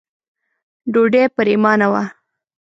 ډوډۍ 0.93 1.23
پرېمانه 1.37 1.87
وه. 1.91 2.03